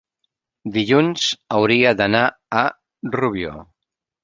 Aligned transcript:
dilluns 0.77 1.25
hauria 1.59 1.93
d'anar 2.01 2.23
a 2.65 2.67
Rubió. 3.19 3.57